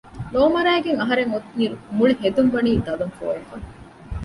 [0.33, 3.57] ލޯ މަރައިގެން އަހަރެން އޮތް އިރު މުޅި ހެދުން ވަނީ ދަލުން ފޯ ވެފަ